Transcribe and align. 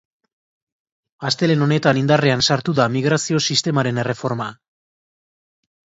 Astelehen 1.29 1.65
honetan 1.65 1.99
indarrean 2.01 2.43
sartu 2.47 2.75
da 2.79 2.89
migrazio 2.97 3.43
sistemaren 3.49 4.03
erreforma. 4.05 4.49